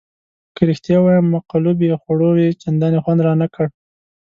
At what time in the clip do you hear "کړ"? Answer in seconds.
3.55-3.65